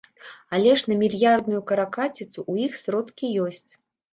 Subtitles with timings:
[0.57, 3.71] Але ж на мільярдную каракаціцу ў іх сродкі ёсць.